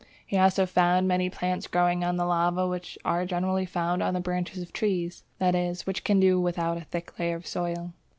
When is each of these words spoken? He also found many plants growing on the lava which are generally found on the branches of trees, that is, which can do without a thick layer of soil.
He 0.25 0.35
also 0.35 0.65
found 0.65 1.07
many 1.07 1.29
plants 1.29 1.67
growing 1.67 2.03
on 2.03 2.15
the 2.15 2.25
lava 2.25 2.67
which 2.67 2.97
are 3.05 3.23
generally 3.23 3.67
found 3.67 4.01
on 4.01 4.15
the 4.15 4.19
branches 4.19 4.63
of 4.63 4.73
trees, 4.73 5.21
that 5.37 5.53
is, 5.53 5.85
which 5.85 6.03
can 6.03 6.19
do 6.19 6.41
without 6.41 6.77
a 6.77 6.81
thick 6.85 7.19
layer 7.19 7.35
of 7.35 7.45
soil. 7.45 7.93